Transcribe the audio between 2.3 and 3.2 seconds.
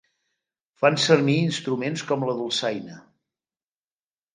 la dolçaina.